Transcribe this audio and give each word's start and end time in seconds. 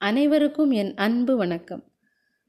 அனைவருக்கும் 0.00 0.70
என் 0.70 0.94
அன்பு 0.94 1.36
வணக்கம். 1.36 1.92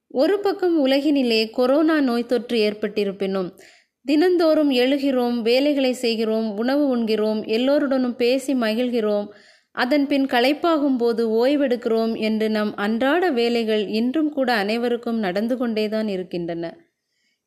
ஒரு 0.08 0.40
பக்கம் 0.40 0.88
உலகினிலே 0.88 1.50
கொரோனா 1.50 2.02
நோய் 2.02 2.26
தொற்று 2.26 2.58
ஏற்பட்டிருப்பினும் 2.58 3.60
தினந்தோறும் 4.04 4.72
எழுகிறோம் 4.72 5.42
வேலைகளை 5.42 5.94
செய்கிறோம் 5.94 6.58
உணவு 6.58 6.98
உண்கிறோம் 6.98 7.46
எல்லோருடனும் 7.46 8.16
பேசி 8.16 8.54
மகிழ்கிறோம் 8.54 9.28
அதன் 9.72 10.08
பின் 10.08 10.26
களைப்பாகும் 10.26 10.98
போது 10.98 11.48
ஓய்வெடுக்கிறோம் 11.48 12.20
என்று 12.20 12.50
நம் 12.50 12.76
அன்றாட 12.76 13.30
வேலைகள் 13.30 13.88
இன்றும் 13.88 14.30
கூட 14.30 14.54
அனைவருக்கும் 14.54 15.20
நடந்து 15.20 15.58
கொண்டேதான் 15.58 16.08
இருக்கின்றன. 16.08 16.78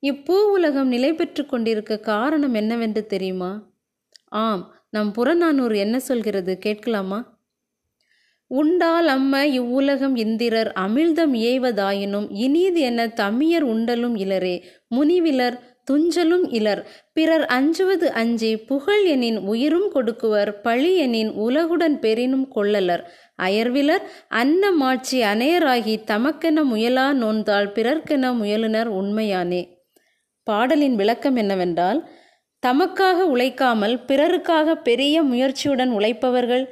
இப்பூ 0.06 0.50
உலகம் 0.50 0.88
நிலை 0.88 1.14
பெற்று 1.14 1.46
கொண்டிருக்க 1.46 1.98
காரணம் 1.98 2.54
என்னவென்று 2.54 3.06
தெரியுமா? 3.06 3.72
ஆம் 4.28 4.74
நம் 4.90 5.12
புறநானூறு 5.12 5.78
என்ன 5.78 5.98
சொல்கிறது 5.98 6.58
கேட்கலாமா? 6.58 7.33
உண்டால் 8.50 9.08
அம்ம 9.08 9.44
இவ்வுலகம் 9.44 10.16
இந்திரர் 10.16 10.72
அமிழ்தம் 10.74 11.34
ஏய்வதாயினும் 11.50 12.26
இனிது 12.30 12.80
என 12.80 13.06
தமியர் 13.06 13.66
உண்டலும் 13.66 14.16
இலரே. 14.16 14.56
முனிவிலர் 14.96 15.56
துஞ்சலும் 15.90 16.44
இலர். 16.48 16.82
பிறர் 17.12 17.46
அஞ்சுவது 17.46 18.12
அஞ்சி 18.12 18.56
புகழ் 18.56 19.04
எனின் 19.04 19.38
உயிரும் 19.38 19.88
கொடுக்குவர். 19.92 20.60
பழி 20.60 20.96
எனின் 20.96 21.30
உலகுடன் 21.30 21.98
பெரினும் 21.98 22.46
கொள்ளலர். 22.54 23.02
அயர்விலர் 23.42 24.04
அன்னமாட்சி 24.34 25.20
அனையராகி 25.32 25.96
தமக்கென 26.06 26.64
முயலா 26.64 27.12
நோந்தால் 27.12 27.72
பிறர்க்கென 27.72 28.32
முயலுனர் 28.34 28.86
உண்மையானே. 28.86 29.62
பாடலின் 30.46 30.94
விளக்கம் 30.94 31.36
என்னவென்றால் 31.36 32.08
தமக்காக 32.66 33.20
உழைக்காமல் 33.20 33.96
பிறருக்காக 34.06 34.74
பெரிய 34.82 35.22
முயற்சியுடன் 35.22 35.88
உழைப்பவர்கள் 35.88 36.64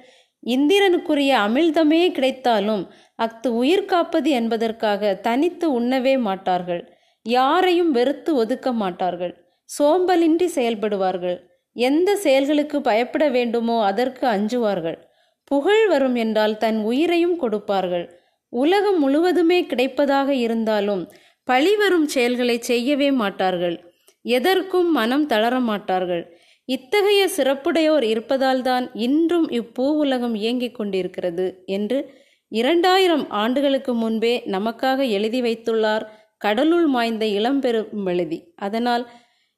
இந்திரனுக்குரிய 0.46 1.32
அமிழ்தமே 1.46 2.12
கிடைத்தாலும் 2.12 2.91
அஃது 3.14 3.55
உயிர் 3.55 3.84
காப்பது 3.84 4.30
என்பதற்காக 4.30 5.14
தனித்து 5.14 5.80
உண்ணவே 5.80 6.19
மாட்டார்கள். 6.19 6.92
யாரையும் 7.22 7.91
வெறுத்து 7.91 8.34
ஒதுக்க 8.34 8.72
மாட்டார்கள். 8.72 9.34
சோம்பலின்றி 9.78 10.48
செயல்படுவார்கள். 10.55 11.39
எந்த 11.72 12.17
செயல்களுக்கு 12.17 12.80
பயப்பட 12.80 13.28
வேண்டுமோ 13.28 13.84
அதற்கு 13.84 14.27
அஞ்சுவார்கள். 14.27 14.98
புகழ் 15.44 15.89
வரும் 15.89 16.14
என்றால் 16.14 16.56
தன் 16.56 16.78
உயிரையும் 16.84 17.36
கொடுப்பார்கள். 17.36 18.06
உலகம் 18.48 18.98
முழுவதுமே 18.98 19.62
கிடைப்பதாக 19.62 20.28
இருந்தாலும் 20.28 21.12
பழி 21.45 21.77
வரும் 21.77 22.06
செயல்களை 22.06 22.58
செய்யவே 22.58 23.11
மாட்டார்கள். 23.11 23.77
எதற்கும் 24.22 24.92
மனம் 24.92 25.27
தளர 25.27 25.61
மாட்டார்கள். 25.61 26.24
இத்தகைய 26.64 27.28
சிறப்புடையோர் 27.36 28.02
இருப்பதால்தான் 28.02 28.91
இன்றும் 28.94 29.48
இப்பூ 29.48 29.96
உலகம் 29.96 30.34
இயங்கிக் 30.34 30.74
கொண்டிருக்கிறது 30.74 31.62
என்று 31.66 32.14
இரண்டாயிரம் 32.48 33.30
ஆண்டுகளுக்கு 33.30 33.94
முன்பே 33.94 34.42
நமக்காக 34.46 35.08
எழுதி 35.08 35.42
வைத்துள்ளார் 35.42 36.06
கடலுள் 36.38 36.86
மாய்ந்த 36.86 37.27
இளம்பெரும் 37.27 38.06
எழுதி. 38.06 38.52
அதனால் 38.56 39.10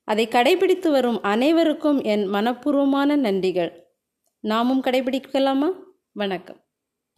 அதை 0.04 0.28
கடைபிடித்து 0.28 0.90
வரும் 0.90 1.22
அனைவருக்கும் 1.22 2.02
என் 2.02 2.28
மனப்பூர்வமான 2.32 3.16
நன்றிகள். 3.16 3.72
நாமும் 4.40 4.82
கடைபிடிக்கலாமா? 4.82 5.72
வணக்கம். 6.12 6.63